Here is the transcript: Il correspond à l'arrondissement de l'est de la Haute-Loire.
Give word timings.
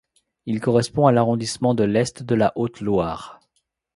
Il 0.47 0.59
correspond 0.61 1.05
à 1.05 1.11
l'arrondissement 1.11 1.75
de 1.75 1.83
l'est 1.83 2.23
de 2.23 2.33
la 2.33 2.53
Haute-Loire. 2.55 3.39